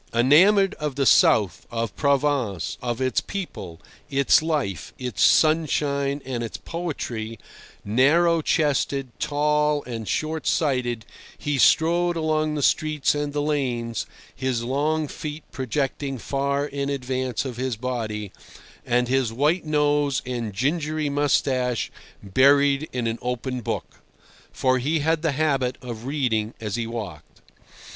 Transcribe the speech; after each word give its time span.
Enamoured 0.15 0.73
of 0.79 0.95
the 0.95 1.05
South, 1.05 1.67
of 1.69 1.95
Provence, 1.95 2.75
of 2.81 2.99
its 2.99 3.21
people, 3.21 3.79
its 4.09 4.41
life, 4.41 4.95
its 4.97 5.21
sunshine 5.21 6.23
and 6.25 6.41
its 6.41 6.57
poetry, 6.57 7.37
narrow 7.85 8.41
chested, 8.41 9.09
tall 9.19 9.83
and 9.83 10.07
short 10.07 10.47
sighted, 10.47 11.05
he 11.37 11.59
strode 11.59 12.15
along 12.17 12.55
the 12.55 12.63
streets 12.63 13.13
and 13.13 13.31
the 13.31 13.43
lanes, 13.43 14.07
his 14.35 14.63
long 14.63 15.07
feet 15.07 15.43
projecting 15.51 16.17
far 16.17 16.65
in 16.65 16.89
advance 16.89 17.45
of 17.45 17.57
his 17.57 17.75
body, 17.77 18.31
and 18.83 19.07
his 19.07 19.31
white 19.31 19.65
nose 19.65 20.23
and 20.25 20.51
gingery 20.53 21.09
moustache 21.09 21.91
buried 22.23 22.89
in 22.91 23.05
an 23.05 23.19
open 23.21 23.61
book: 23.61 23.99
for 24.51 24.79
he 24.79 25.01
had 25.01 25.21
the 25.21 25.33
habit 25.33 25.77
of 25.79 26.05
reading 26.05 26.55
as 26.59 26.75
he 26.75 26.87
walked. 26.87 27.39